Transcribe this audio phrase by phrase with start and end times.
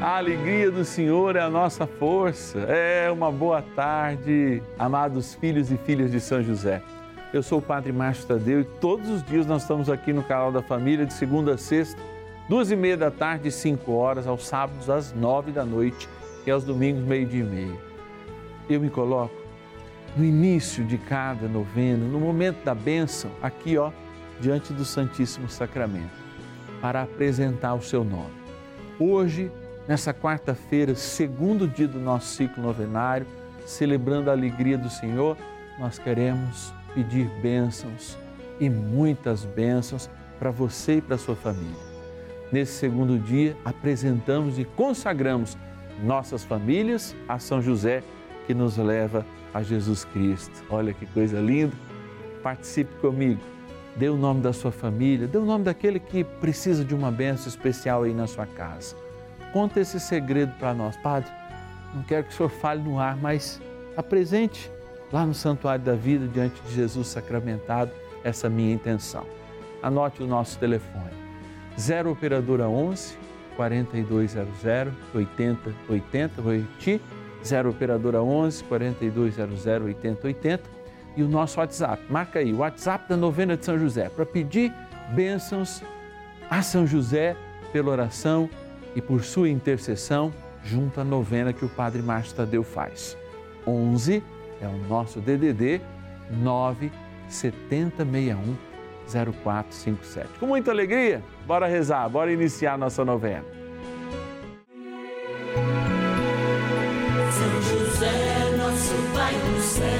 [0.00, 2.58] A alegria do Senhor é a nossa força.
[2.60, 6.82] É uma boa tarde, amados filhos e filhas de São José.
[7.34, 10.50] Eu sou o Padre Márcio Tadeu e todos os dias nós estamos aqui no canal
[10.50, 12.00] da Família, de segunda a sexta,
[12.48, 16.08] duas e meia da tarde cinco horas, aos sábados às nove da noite
[16.46, 17.78] e aos domingos meio-dia e meia.
[18.70, 19.34] Eu me coloco
[20.16, 23.92] no início de cada novena, no momento da bênção, aqui ó,
[24.40, 26.16] diante do Santíssimo Sacramento,
[26.80, 28.40] para apresentar o seu nome.
[28.98, 29.50] Hoje,
[29.90, 33.26] nessa quarta-feira, segundo dia do nosso ciclo novenário,
[33.66, 35.36] celebrando a alegria do Senhor,
[35.80, 38.16] nós queremos pedir bênçãos
[38.60, 41.74] e muitas bênçãos para você e para sua família.
[42.52, 45.58] Nesse segundo dia, apresentamos e consagramos
[46.04, 48.04] nossas famílias a São José,
[48.46, 50.62] que nos leva a Jesus Cristo.
[50.70, 51.74] Olha que coisa linda!
[52.44, 53.40] Participe comigo.
[53.96, 57.48] Dê o nome da sua família, dê o nome daquele que precisa de uma bênção
[57.48, 59.09] especial aí na sua casa.
[59.52, 61.30] Conta esse segredo para nós, Padre.
[61.94, 63.60] Não quero que o senhor fale no ar, mas
[63.96, 64.70] apresente
[65.12, 67.90] lá no Santuário da Vida, diante de Jesus sacramentado,
[68.22, 69.26] essa minha intenção.
[69.82, 71.10] Anote o nosso telefone.
[71.78, 73.16] 0 Operadora 11
[73.56, 74.54] 4200
[75.14, 76.42] 8080.
[76.42, 77.00] Vou repetir.
[77.44, 80.62] 0 Operadora 11 4200 8080.
[81.16, 82.02] E o nosso WhatsApp.
[82.08, 84.72] Marca aí, o WhatsApp da Novena de São José, para pedir
[85.12, 85.82] bênçãos
[86.48, 87.36] a São José
[87.72, 88.48] pela oração
[88.94, 90.32] e por sua intercessão
[90.64, 93.16] junto à novena que o Padre Márcio Tadeu faz.
[93.66, 94.22] 11
[94.60, 95.80] é o nosso DDD
[96.30, 96.90] 9
[97.28, 98.56] 7061
[99.10, 100.38] 0457.
[100.38, 103.44] Com muita alegria, bora rezar, bora iniciar nossa novena.
[107.30, 109.99] São José, nosso Pai do céu,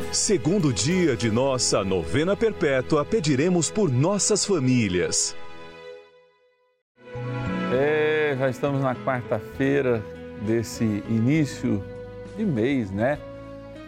[0.11, 5.35] segundo dia de nossa novena perpétua, pediremos por nossas famílias.
[7.73, 10.03] É, já estamos na quarta-feira
[10.41, 11.81] desse início
[12.35, 13.17] de mês, né?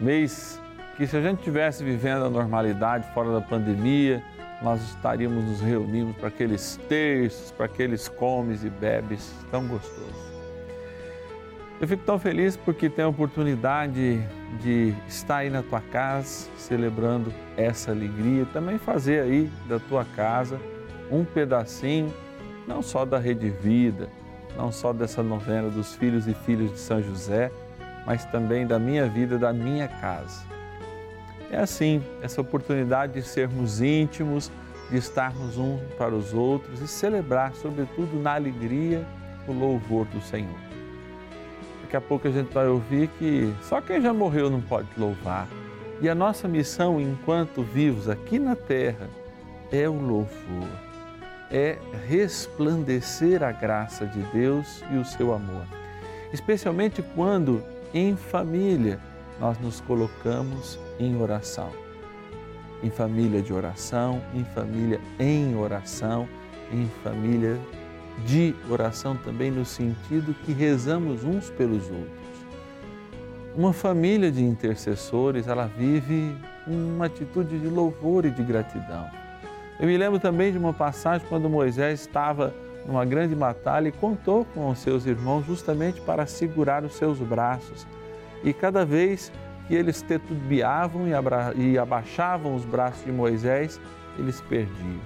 [0.00, 0.58] Mês
[0.96, 4.22] que se a gente tivesse vivendo a normalidade fora da pandemia,
[4.62, 10.33] nós estaríamos nos reunindo para aqueles terços, para aqueles comes e bebes tão gostosos.
[11.80, 14.22] Eu fico tão feliz porque tenho a oportunidade
[14.60, 20.60] de estar aí na tua casa celebrando essa alegria, também fazer aí da tua casa
[21.10, 22.14] um pedacinho,
[22.66, 24.08] não só da Rede Vida,
[24.56, 27.50] não só dessa novena dos filhos e filhas de São José,
[28.06, 30.44] mas também da minha vida, da minha casa.
[31.50, 34.50] É assim, essa oportunidade de sermos íntimos,
[34.90, 39.04] de estarmos uns para os outros e celebrar, sobretudo na alegria,
[39.46, 40.74] o louvor do Senhor.
[41.94, 45.46] Daqui a pouco a gente vai ouvir que só quem já morreu não pode louvar.
[46.00, 49.08] E a nossa missão enquanto vivos aqui na terra
[49.70, 50.68] é o louvor,
[51.52, 55.64] é resplandecer a graça de Deus e o seu amor.
[56.32, 57.62] Especialmente quando
[57.94, 58.98] em família
[59.38, 61.70] nós nos colocamos em oração.
[62.82, 66.28] Em família de oração, em família em oração,
[66.72, 67.56] em família
[68.24, 72.24] de oração também no sentido que rezamos uns pelos outros.
[73.56, 76.34] Uma família de intercessores, ela vive
[76.66, 79.08] uma atitude de louvor e de gratidão.
[79.78, 82.54] Eu me lembro também de uma passagem quando Moisés estava
[82.86, 87.86] numa grande batalha e contou com os seus irmãos justamente para segurar os seus braços.
[88.42, 89.32] E cada vez
[89.66, 91.06] que eles tetubiavam
[91.56, 93.80] e abaixavam os braços de Moisés,
[94.18, 95.00] eles perdiam.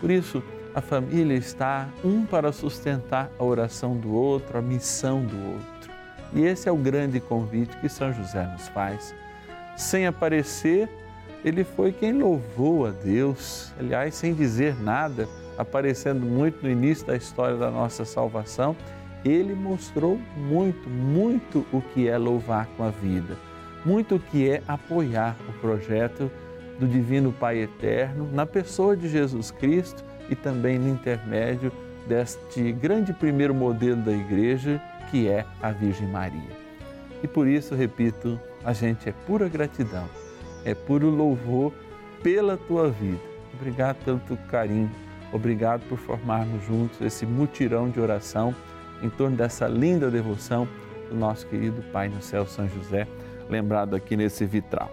[0.00, 0.42] Por isso,
[0.78, 5.90] a família está um para sustentar a oração do outro, a missão do outro.
[6.32, 9.12] E esse é o grande convite que São José nos faz.
[9.76, 10.88] Sem aparecer,
[11.44, 17.16] ele foi quem louvou a Deus, aliás, sem dizer nada, aparecendo muito no início da
[17.16, 18.76] história da nossa salvação,
[19.24, 23.36] ele mostrou muito, muito o que é louvar com a vida,
[23.84, 26.30] muito o que é apoiar o projeto
[26.78, 31.72] do Divino Pai Eterno na pessoa de Jesus Cristo e também no intermédio
[32.06, 34.80] deste grande primeiro modelo da igreja,
[35.10, 36.56] que é a Virgem Maria.
[37.22, 40.08] E por isso, repito, a gente é pura gratidão,
[40.64, 41.72] é puro louvor
[42.22, 43.20] pela tua vida.
[43.54, 44.90] Obrigado teu carinho,
[45.32, 48.54] obrigado por formarmos juntos esse mutirão de oração
[49.02, 50.68] em torno dessa linda devoção
[51.08, 53.06] do nosso querido Pai no céu, São José,
[53.48, 54.90] lembrado aqui nesse vitral.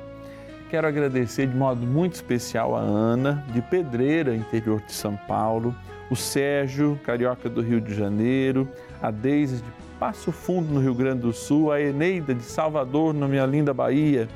[0.70, 5.76] Quero agradecer de modo muito especial a Ana, de Pedreira, interior de São Paulo,
[6.10, 8.68] o Sérgio, carioca do Rio de Janeiro,
[9.02, 13.28] a Deise de Passo Fundo, no Rio Grande do Sul, a Eneida de Salvador, na
[13.28, 14.28] minha linda Bahia,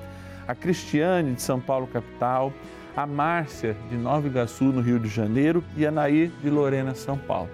[0.47, 2.53] a Cristiane de São Paulo, capital,
[2.95, 7.17] a Márcia de Nova Iguaçu, no Rio de Janeiro, e a Nair de Lorena, São
[7.17, 7.49] Paulo.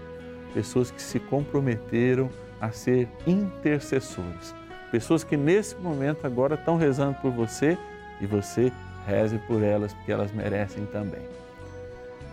[0.53, 2.29] Pessoas que se comprometeram
[2.59, 4.53] a ser intercessores.
[4.91, 7.77] Pessoas que nesse momento agora estão rezando por você
[8.19, 8.71] e você
[9.05, 11.21] reze por elas, porque elas merecem também.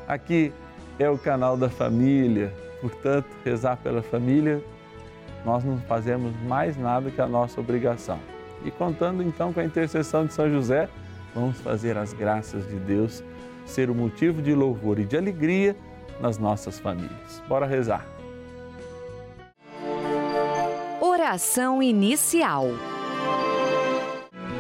[0.07, 0.53] Aqui
[0.99, 4.63] é o canal da família, portanto, rezar pela família,
[5.45, 8.19] nós não fazemos mais nada que a nossa obrigação.
[8.65, 10.89] E contando então com a intercessão de São José,
[11.35, 13.23] vamos fazer as graças de Deus
[13.67, 15.77] ser o motivo de louvor e de alegria
[16.21, 17.43] nas nossas famílias.
[17.49, 18.07] Bora rezar.
[21.01, 22.67] Oração inicial.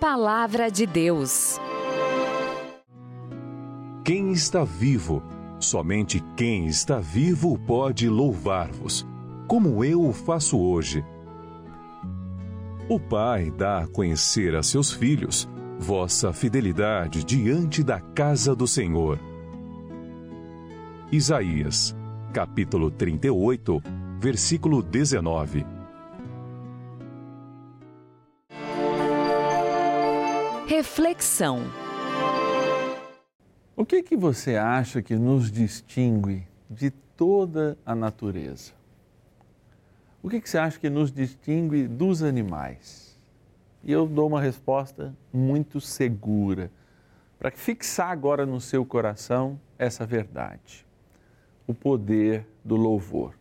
[0.00, 1.58] Palavra de Deus.
[4.04, 5.22] Quem está vivo,
[5.58, 9.06] somente quem está vivo pode louvar-vos,
[9.48, 11.02] como eu o faço hoje.
[12.90, 15.48] O Pai dá a conhecer a seus filhos
[15.78, 19.18] vossa fidelidade diante da casa do Senhor.
[21.10, 21.96] Isaías,
[22.34, 23.82] capítulo 38,
[24.20, 25.75] versículo 19.
[30.96, 31.58] Reflexão.
[33.76, 38.72] O que que você acha que nos distingue de toda a natureza?
[40.22, 43.20] O que que você acha que nos distingue dos animais?
[43.84, 46.70] E eu dou uma resposta muito segura
[47.38, 50.86] para fixar agora no seu coração essa verdade.
[51.66, 53.34] O poder do louvor.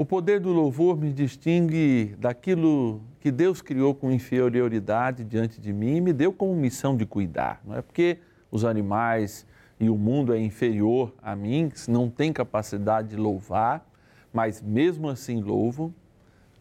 [0.00, 5.96] O poder do louvor me distingue daquilo que Deus criou com inferioridade diante de mim
[5.96, 7.60] e me deu como missão de cuidar.
[7.66, 8.16] Não é porque
[8.50, 9.46] os animais
[9.78, 13.86] e o mundo é inferior a mim, não tem capacidade de louvar,
[14.32, 15.92] mas mesmo assim louvo,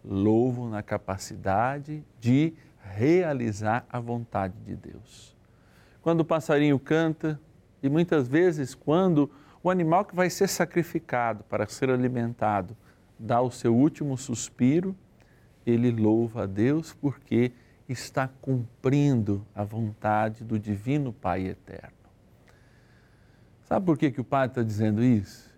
[0.03, 2.53] louvo na capacidade de
[2.83, 5.33] realizar a vontade de Deus.
[6.01, 7.39] Quando o passarinho canta,
[7.81, 9.31] e muitas vezes quando
[9.63, 12.75] o animal que vai ser sacrificado para ser alimentado,
[13.19, 14.95] dá o seu último suspiro,
[15.65, 17.51] ele louva a Deus porque
[17.87, 21.91] está cumprindo a vontade do Divino Pai Eterno.
[23.63, 25.49] Sabe por que, que o Padre está dizendo isso?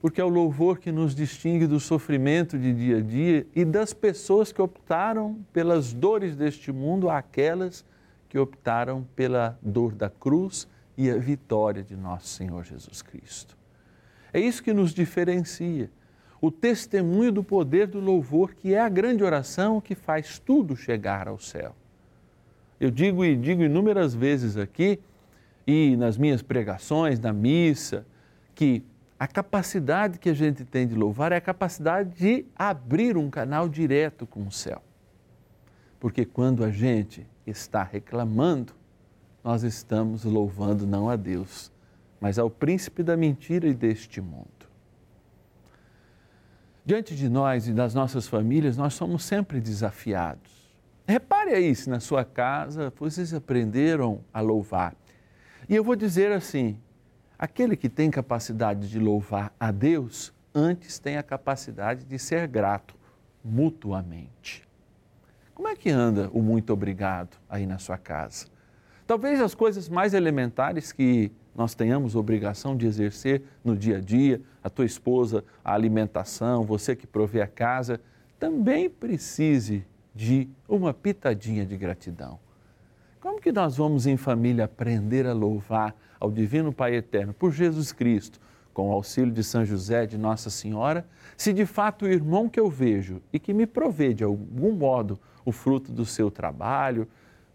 [0.00, 3.92] Porque é o louvor que nos distingue do sofrimento de dia a dia e das
[3.92, 7.84] pessoas que optaram pelas dores deste mundo àquelas
[8.28, 13.58] que optaram pela dor da cruz e a vitória de nosso Senhor Jesus Cristo.
[14.32, 15.90] É isso que nos diferencia
[16.40, 21.28] o testemunho do poder do louvor, que é a grande oração que faz tudo chegar
[21.28, 21.74] ao céu.
[22.80, 24.98] Eu digo e digo inúmeras vezes aqui,
[25.66, 28.06] e nas minhas pregações, na missa,
[28.54, 28.82] que
[29.18, 33.68] a capacidade que a gente tem de louvar é a capacidade de abrir um canal
[33.68, 34.82] direto com o céu.
[36.00, 38.72] Porque quando a gente está reclamando,
[39.44, 41.70] nós estamos louvando não a Deus,
[42.18, 44.59] mas ao príncipe da mentira e deste mundo.
[46.84, 50.50] Diante de nós e das nossas famílias, nós somos sempre desafiados.
[51.06, 54.94] Repare aí se na sua casa vocês aprenderam a louvar.
[55.68, 56.78] E eu vou dizer assim:
[57.38, 62.94] aquele que tem capacidade de louvar a Deus, antes tem a capacidade de ser grato
[63.44, 64.66] mutuamente.
[65.54, 68.46] Como é que anda o muito obrigado aí na sua casa?
[69.06, 74.40] Talvez as coisas mais elementares que nós tenhamos obrigação de exercer no dia a dia,
[74.64, 78.00] a tua esposa, a alimentação, você que provê a casa,
[78.38, 82.38] também precise de uma pitadinha de gratidão.
[83.20, 87.92] Como que nós vamos em família aprender a louvar ao Divino Pai Eterno por Jesus
[87.92, 88.40] Cristo,
[88.72, 92.58] com o auxílio de São José, de Nossa Senhora, se de fato o irmão que
[92.58, 97.06] eu vejo e que me provê de algum modo o fruto do seu trabalho,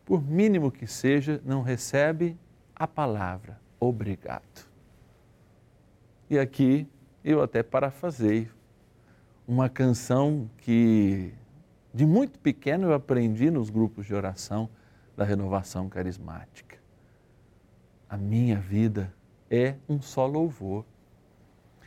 [0.05, 2.37] por mínimo que seja, não recebe
[2.75, 4.67] a palavra obrigado.
[6.29, 6.87] E aqui
[7.23, 8.49] eu até parafasei
[9.47, 11.33] uma canção que
[11.93, 14.69] de muito pequeno eu aprendi nos grupos de oração
[15.15, 16.77] da renovação carismática.
[18.09, 19.13] A minha vida
[19.49, 20.85] é um só louvor.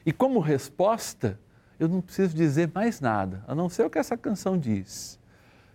[0.07, 1.39] E como resposta,
[1.79, 5.19] eu não preciso dizer mais nada, a não ser o que essa canção diz.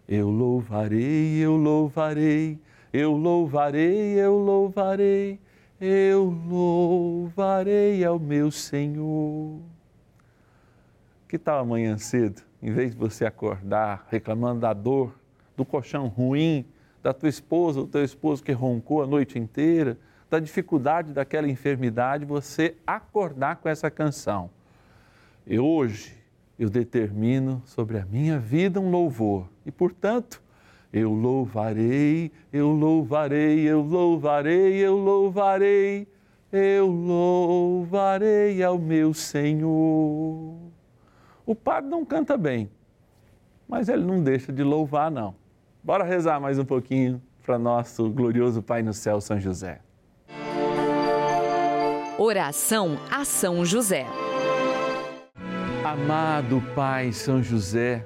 [0.07, 2.59] Eu louvarei, eu louvarei,
[2.91, 5.39] eu louvarei, eu louvarei
[5.85, 9.59] eu louvarei ao meu Senhor.
[11.27, 15.13] Que tal amanhã cedo, em vez de você acordar reclamando da dor,
[15.57, 16.65] do colchão ruim,
[17.01, 19.97] da tua esposa ou teu esposo que roncou a noite inteira,
[20.29, 24.49] da dificuldade daquela enfermidade, você acordar com essa canção.
[25.45, 26.15] E hoje
[26.57, 30.41] eu determino sobre a minha vida um louvor e, portanto,
[30.93, 36.07] eu louvarei, eu louvarei, eu louvarei, eu louvarei,
[36.51, 40.55] eu louvarei ao meu Senhor.
[41.43, 42.69] O padre não canta bem,
[43.67, 45.33] mas ele não deixa de louvar, não.
[45.83, 49.81] Bora rezar mais um pouquinho para nosso glorioso Pai no céu, São José.
[52.19, 54.05] Oração a São José.
[55.83, 58.05] Amado Pai São José,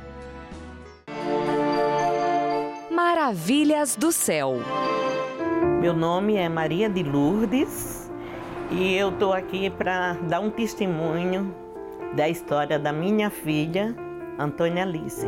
[3.03, 4.57] Maravilhas do céu.
[5.81, 8.11] Meu nome é Maria de Lourdes
[8.69, 11.51] e eu estou aqui para dar um testemunho
[12.15, 13.95] da história da minha filha,
[14.37, 15.25] Antônia Alice.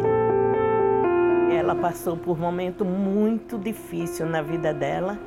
[1.52, 5.18] Ela passou por um momento muito difícil na vida dela,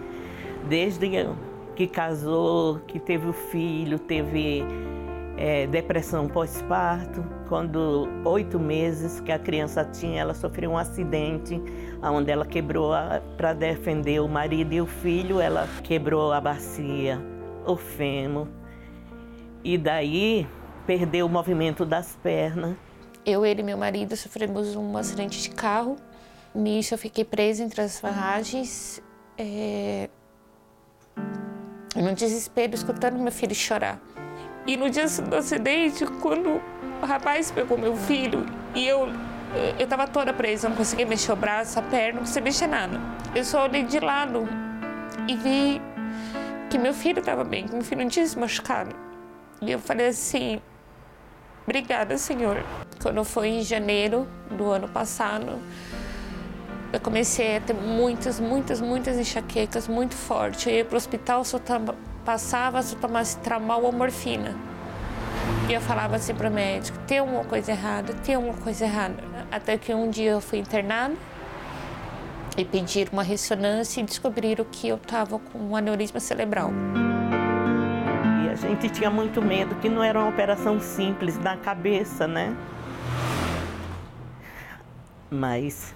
[0.68, 1.26] desde
[1.74, 4.64] que casou, que teve o filho, teve
[5.36, 7.24] é, depressão pós-parto.
[7.48, 11.60] Quando oito meses que a criança tinha, ela sofreu um acidente
[12.02, 12.92] onde ela quebrou
[13.36, 17.20] para defender o marido e o filho, ela quebrou a bacia,
[17.66, 18.46] o fêmur,
[19.62, 20.46] e daí
[20.86, 22.76] perdeu o movimento das pernas.
[23.24, 25.96] Eu, ele e meu marido sofremos um acidente de carro.
[26.54, 29.02] Nisso eu fiquei presa entre as ferragens.
[29.36, 30.08] É...
[31.96, 34.00] No desespero, escutando meu filho chorar.
[34.66, 36.60] E no dia do acidente, quando
[37.02, 39.08] o rapaz pegou meu filho e eu
[39.78, 43.00] eu tava toda presa, não conseguia mexer o braço, a perna, não conseguia mexer nada.
[43.34, 44.46] Eu só olhei de lado
[45.28, 45.80] e vi
[46.68, 48.94] que meu filho estava bem, que meu filho não tinha se machucado.
[49.62, 50.60] E eu falei assim:
[51.64, 52.62] Obrigada, Senhor.
[53.02, 55.58] Quando foi em janeiro do ano passado,
[56.92, 60.66] eu comecei a ter muitas, muitas, muitas enxaquecas muito fortes.
[60.66, 61.58] Eu ia para o hospital, só
[62.26, 64.54] passava se eu tomasse tramal ou morfina.
[65.68, 69.22] E eu falava assim para o médico: tem alguma coisa errada, tem alguma coisa errada.
[69.50, 71.14] Até que um dia eu fui internada
[72.56, 76.72] e pediram uma ressonância e descobriram que eu estava com um aneurisma cerebral.
[78.44, 82.56] E a gente tinha muito medo que não era uma operação simples na cabeça, né?
[85.30, 85.95] Mas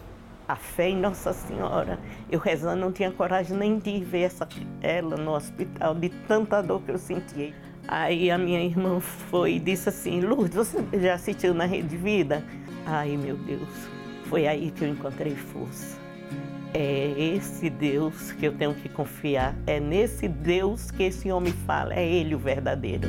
[0.51, 1.97] a fé em Nossa Senhora,
[2.29, 4.49] eu rezando não tinha coragem nem de ver essa,
[4.81, 7.55] ela no hospital, de tanta dor que eu sentia.
[7.87, 12.45] Aí a minha irmã foi e disse assim, Lourdes, você já assistiu na Rede Vida?
[12.85, 13.69] Ai, meu Deus,
[14.25, 15.97] foi aí que eu encontrei força.
[16.75, 21.95] É esse Deus que eu tenho que confiar, é nesse Deus que esse homem fala,
[21.95, 23.09] é Ele o verdadeiro.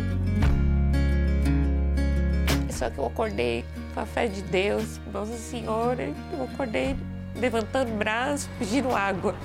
[2.70, 6.96] Só que eu acordei com a fé de Deus, Nossa Senhora, eu acordei
[7.36, 9.36] levantando o braço, pedindo água.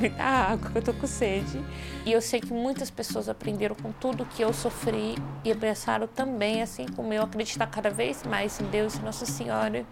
[0.00, 1.58] Me dá água, eu tô com sede.
[2.06, 6.62] E eu sei que muitas pessoas aprenderam com tudo que eu sofri e pensaram também,
[6.62, 9.84] assim como eu, acreditar cada vez mais em Deus e Nossa Senhora.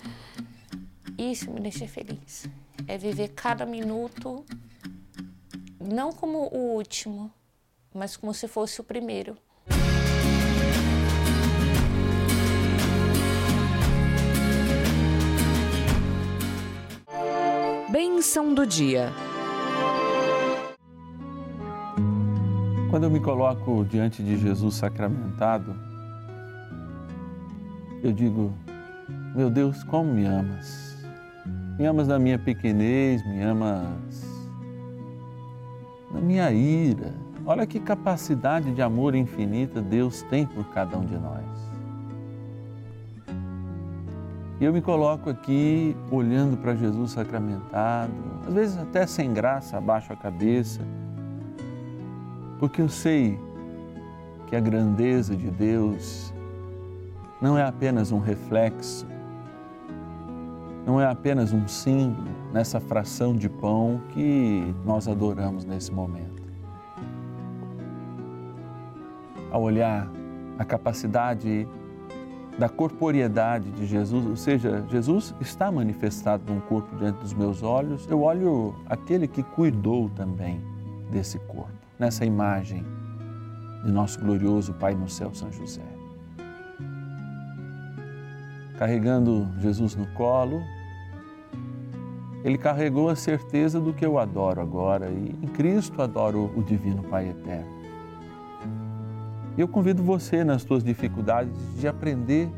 [1.19, 2.47] Isso me deixa feliz.
[2.87, 4.45] É viver cada minuto,
[5.81, 7.33] não como o último,
[7.93, 9.37] mas como se fosse o primeiro.
[18.03, 19.13] Bênção do dia.
[22.89, 25.77] Quando eu me coloco diante de Jesus sacramentado,
[28.03, 28.55] eu digo:
[29.37, 30.97] Meu Deus, como me amas.
[31.79, 34.25] Me amas na minha pequenez, me amas
[36.11, 37.13] na minha ira.
[37.45, 41.50] Olha que capacidade de amor infinita Deus tem por cada um de nós.
[44.61, 48.13] E eu me coloco aqui olhando para Jesus sacramentado,
[48.47, 50.83] às vezes até sem graça, abaixo a cabeça,
[52.59, 53.39] porque eu sei
[54.47, 56.35] que a grandeza de Deus
[57.41, 59.07] não é apenas um reflexo,
[60.85, 66.41] não é apenas um símbolo nessa fração de pão que nós adoramos nesse momento.
[69.51, 70.09] ao olhar
[70.59, 71.67] a capacidade
[72.61, 78.07] da corporeidade de Jesus, ou seja, Jesus está manifestado num corpo diante dos meus olhos,
[78.07, 80.61] eu olho aquele que cuidou também
[81.11, 82.85] desse corpo, nessa imagem
[83.83, 85.81] de nosso glorioso Pai no céu, São José.
[88.77, 90.61] Carregando Jesus no colo,
[92.45, 97.03] ele carregou a certeza do que eu adoro agora e em Cristo adoro o Divino
[97.05, 97.80] Pai Eterno.
[99.57, 102.49] E eu convido você, nas suas dificuldades, de aprender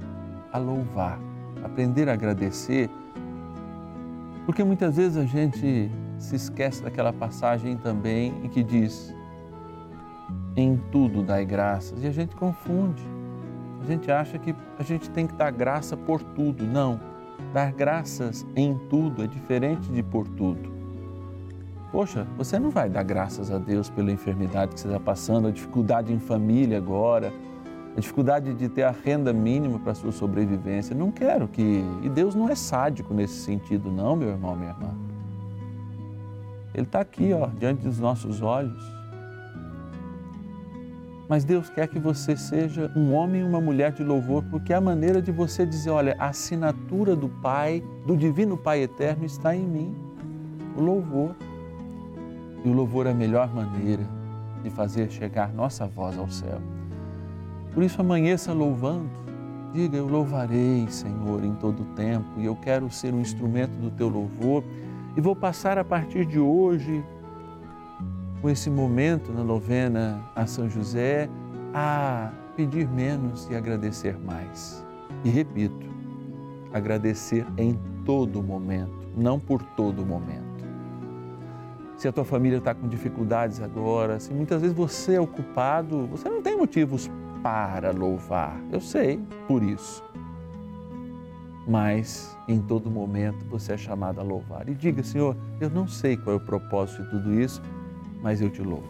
[0.53, 1.19] a louvar,
[1.65, 2.91] aprender a agradecer,
[4.45, 9.15] porque muitas vezes a gente se esquece daquela passagem também em que diz:
[10.57, 13.03] em tudo dai graças, e a gente confunde.
[13.81, 16.65] A gente acha que a gente tem que dar graça por tudo.
[16.65, 17.01] Não.
[17.53, 20.72] Dar graças em tudo é diferente de por tudo.
[21.93, 25.51] Poxa, você não vai dar graças a Deus pela enfermidade que você está passando, a
[25.51, 27.31] dificuldade em família agora,
[27.95, 30.97] a dificuldade de ter a renda mínima para a sua sobrevivência.
[30.97, 31.85] Não quero que.
[32.03, 34.95] E Deus não é sádico nesse sentido, não, meu irmão, minha irmã.
[36.75, 38.83] Ele está aqui, ó, diante dos nossos olhos.
[41.29, 44.77] Mas Deus quer que você seja um homem e uma mulher de louvor, porque é
[44.77, 49.55] a maneira de você dizer: olha, a assinatura do Pai, do Divino Pai Eterno está
[49.55, 49.95] em mim.
[50.75, 51.37] O louvor.
[52.64, 54.05] E o louvor é a melhor maneira
[54.62, 56.61] de fazer chegar nossa voz ao céu.
[57.75, 59.11] Por isso, amanheça louvando.
[59.72, 63.90] Diga: Eu louvarei, Senhor, em todo o tempo, e eu quero ser um instrumento do
[63.90, 64.62] teu louvor.
[65.16, 67.05] E vou passar a partir de hoje,
[68.40, 71.29] com esse momento na novena a São José,
[71.75, 74.85] a pedir menos e agradecer mais.
[75.25, 75.87] E repito,
[76.72, 80.52] agradecer em todo momento, não por todo momento
[82.03, 86.29] se a tua família está com dificuldades agora, se muitas vezes você é ocupado, você
[86.29, 87.09] não tem motivos
[87.45, 88.61] para louvar.
[88.73, 90.03] Eu sei por isso.
[91.65, 94.69] Mas em todo momento você é chamado a louvar.
[94.69, 97.62] E diga, Senhor, eu não sei qual é o propósito de tudo isso,
[98.21, 98.88] mas eu te louvo.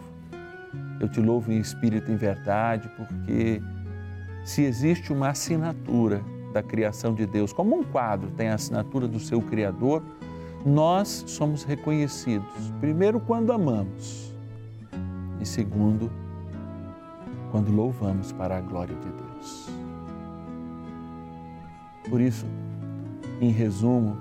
[0.99, 3.61] Eu te louvo em espírito e em verdade, porque
[4.43, 6.23] se existe uma assinatura
[6.55, 10.03] da criação de Deus, como um quadro tem a assinatura do seu Criador,
[10.65, 14.33] nós somos reconhecidos, primeiro, quando amamos,
[15.41, 16.11] e segundo,
[17.51, 19.69] quando louvamos para a glória de Deus.
[22.09, 22.47] Por isso,
[23.41, 24.17] em resumo,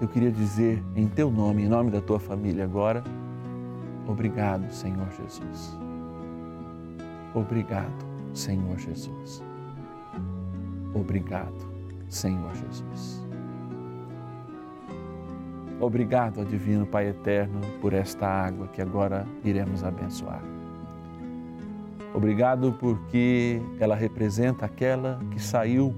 [0.00, 3.04] eu queria dizer em teu nome, em nome da tua família agora,
[4.08, 5.78] obrigado, Senhor Jesus.
[7.34, 9.42] Obrigado, Senhor Jesus.
[10.94, 11.68] Obrigado,
[12.08, 13.29] Senhor Jesus.
[15.80, 20.42] Obrigado, Divino Pai Eterno, por esta água que agora iremos abençoar.
[22.12, 25.94] Obrigado porque ela representa aquela que saiu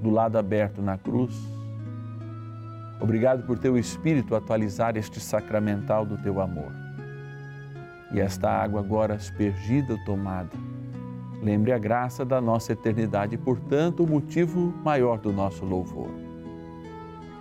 [0.00, 1.36] do lado aberto na cruz.
[2.98, 6.72] Obrigado por teu Espírito atualizar este sacramental do teu amor.
[8.10, 10.56] E esta água agora aspergida ou tomada,
[11.42, 16.08] lembre a graça da nossa eternidade e, portanto, o motivo maior do nosso louvor.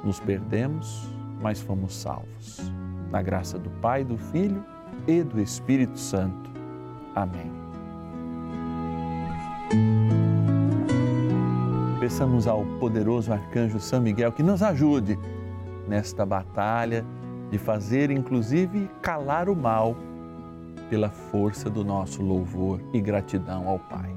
[0.04, 2.72] Nos perdemos mas fomos salvos.
[3.12, 4.64] Na graça do Pai, do Filho
[5.08, 6.50] e do Espírito Santo.
[7.16, 7.52] Amém.
[12.00, 15.18] Peçamos ao poderoso arcanjo São Miguel que nos ajude
[15.88, 17.06] nesta batalha
[17.50, 19.96] de fazer, inclusive, calar o mal
[20.90, 24.17] pela força do nosso louvor e gratidão ao Pai.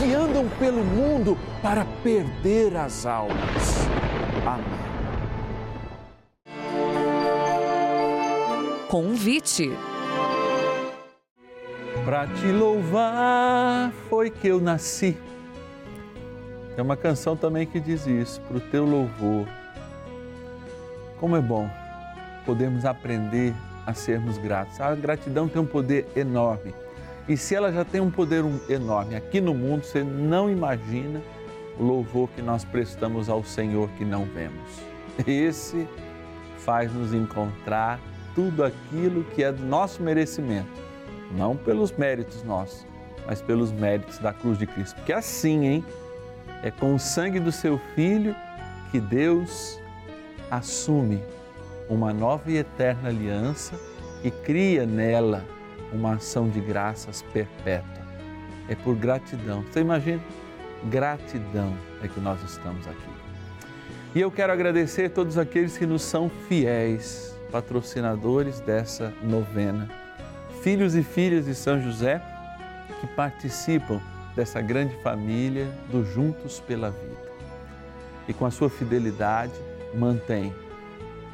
[0.00, 3.86] que andam pelo mundo para perder as almas.
[4.46, 4.64] Amém.
[8.88, 9.70] Convite.
[12.02, 15.18] Para te louvar foi que eu nasci.
[16.78, 19.46] É uma canção também que diz isso, para o teu louvor.
[21.18, 21.68] Como é bom
[22.46, 23.54] podermos aprender
[23.86, 24.80] a sermos gratos.
[24.80, 26.72] A gratidão tem um poder enorme.
[27.28, 31.20] E se ela já tem um poder enorme aqui no mundo, você não imagina
[31.78, 34.80] o louvor que nós prestamos ao Senhor que não vemos.
[35.26, 35.86] Esse
[36.58, 38.00] faz nos encontrar
[38.34, 40.68] tudo aquilo que é do nosso merecimento,
[41.36, 42.86] não pelos méritos nossos,
[43.26, 44.96] mas pelos méritos da cruz de Cristo.
[44.96, 45.84] Porque assim, hein?
[46.62, 48.36] É com o sangue do seu filho
[48.90, 49.80] que Deus
[50.50, 51.22] assume
[51.88, 53.74] uma nova e eterna aliança
[54.22, 55.44] e cria nela
[55.92, 58.04] uma ação de graças perpétua.
[58.68, 59.62] É por gratidão.
[59.62, 60.22] Você imagina?
[60.84, 63.10] Gratidão é que nós estamos aqui.
[64.14, 69.88] E eu quero agradecer todos aqueles que nos são fiéis, patrocinadores dessa novena,
[70.62, 72.20] filhos e filhas de São José
[73.00, 74.00] que participam
[74.34, 77.30] dessa grande família do Juntos pela Vida.
[78.28, 79.54] E com a sua fidelidade,
[79.94, 80.54] mantém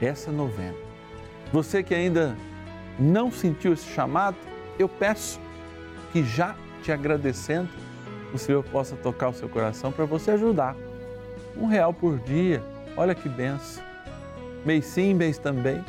[0.00, 0.76] essa novena.
[1.52, 2.36] Você que ainda
[2.98, 4.36] não sentiu esse chamado,
[4.78, 5.40] eu peço
[6.12, 7.68] que já te agradecendo,
[8.32, 10.76] o Senhor possa tocar o seu coração para você ajudar.
[11.56, 12.62] Um real por dia,
[12.96, 13.82] olha que benção.
[14.64, 15.84] Mês sim, mês também.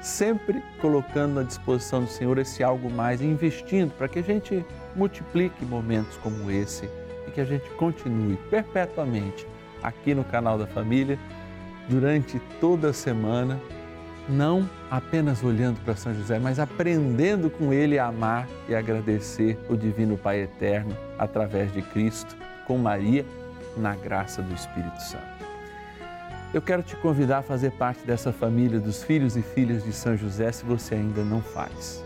[0.00, 5.64] Sempre colocando à disposição do Senhor esse algo mais, investindo para que a gente multiplique
[5.64, 6.88] momentos como esse
[7.26, 9.46] e que a gente continue perpetuamente
[9.82, 11.18] aqui no canal da família
[11.88, 13.60] durante toda a semana,
[14.28, 19.76] não apenas olhando para São José, mas aprendendo com ele a amar e agradecer o
[19.76, 22.36] Divino Pai Eterno através de Cristo,
[22.66, 23.24] com Maria,
[23.76, 25.38] na graça do Espírito Santo.
[26.52, 30.16] Eu quero te convidar a fazer parte dessa família dos filhos e filhas de São
[30.16, 32.02] José, se você ainda não faz.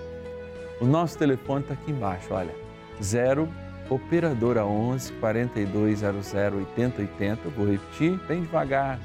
[0.80, 2.54] O nosso telefone está aqui embaixo, olha,
[3.00, 3.48] 0
[3.88, 8.98] Operadora 11 4200 8080, vou repetir bem devagar,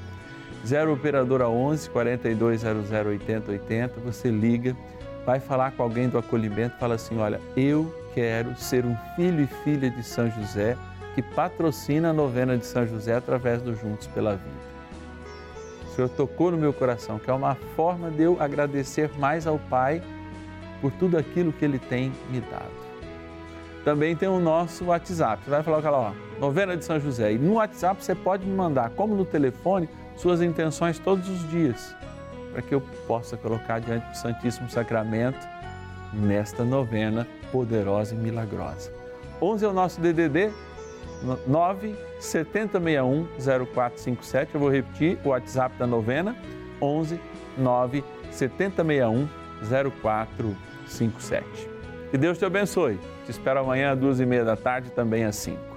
[0.66, 4.76] 0 Operadora 11 4200 8080, você liga,
[5.26, 9.48] vai falar com alguém do acolhimento, fala assim, olha, eu quero ser um filho e
[9.64, 10.78] filha de São José
[11.14, 14.68] que patrocina a novena de São José através do Juntos pela Vida.
[15.86, 19.58] O Senhor tocou no meu coração, que é uma forma de eu agradecer mais ao
[19.58, 20.02] Pai
[20.80, 22.72] por tudo aquilo que Ele tem me dado.
[23.84, 25.44] Também tem o nosso WhatsApp.
[25.44, 27.34] Você vai falar lá, ó, novena de São José.
[27.34, 31.96] E no WhatsApp você pode me mandar, como no telefone, suas intenções todos os dias,
[32.52, 35.48] para que eu possa colocar diante do Santíssimo Sacramento
[36.14, 38.92] nesta novena poderosa e milagrosa.
[39.42, 40.52] 11 é o nosso DDD
[41.48, 43.28] 9 7061
[43.74, 44.56] 0457.
[44.56, 46.36] Eu vou repetir o WhatsApp da novena
[46.82, 47.20] 11
[47.58, 49.28] 9 7061
[50.02, 51.70] 0457.
[52.12, 53.00] Que Deus te abençoe.
[53.26, 55.77] Te espero amanhã às duas e meia da tarde, também às cinco.